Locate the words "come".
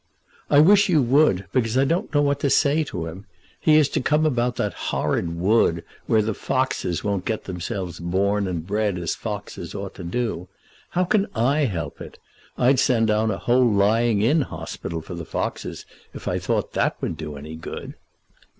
4.01-4.25